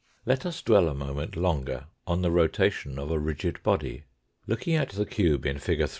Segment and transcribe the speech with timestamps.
[0.25, 4.05] Let us dwell a moment longer on the rotation of a rigid body.
[4.47, 5.87] Looking at the cube in fig.